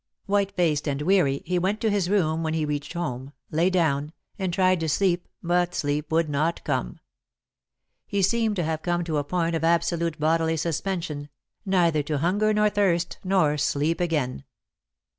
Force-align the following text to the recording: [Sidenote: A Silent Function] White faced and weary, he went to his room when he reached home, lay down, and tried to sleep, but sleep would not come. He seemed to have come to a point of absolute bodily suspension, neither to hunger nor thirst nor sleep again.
[Sidenote: 0.25 0.25
A 0.25 0.25
Silent 0.25 0.47
Function] 0.47 0.47
White 0.47 0.57
faced 0.73 0.87
and 0.87 1.01
weary, 1.03 1.41
he 1.45 1.59
went 1.59 1.81
to 1.81 1.89
his 1.91 2.09
room 2.09 2.41
when 2.41 2.53
he 2.55 2.65
reached 2.65 2.93
home, 2.93 3.33
lay 3.51 3.69
down, 3.69 4.11
and 4.39 4.51
tried 4.51 4.79
to 4.79 4.89
sleep, 4.89 5.27
but 5.43 5.75
sleep 5.75 6.11
would 6.11 6.27
not 6.27 6.63
come. 6.63 6.99
He 8.07 8.23
seemed 8.23 8.55
to 8.55 8.63
have 8.63 8.81
come 8.81 9.03
to 9.03 9.19
a 9.19 9.23
point 9.23 9.55
of 9.55 9.63
absolute 9.63 10.19
bodily 10.19 10.57
suspension, 10.57 11.29
neither 11.67 12.01
to 12.01 12.17
hunger 12.17 12.51
nor 12.51 12.71
thirst 12.71 13.19
nor 13.23 13.59
sleep 13.59 14.01
again. 14.01 14.43